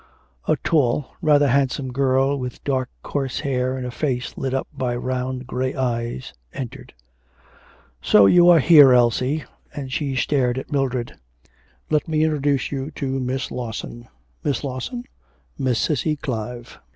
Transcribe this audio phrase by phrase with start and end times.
[0.47, 4.95] A tall, rather handsome girl, with dark coarse hair and a face lit up by
[4.95, 6.95] round grey eyes, entered.
[8.01, 9.43] 'So you are here, Elsie,'
[9.75, 11.13] and she stared at Mildred.
[11.91, 14.07] 'Let me introduce you to Miss Lawson.
[14.43, 15.03] Miss Lawson,
[15.59, 16.79] Miss Cissy Clive.'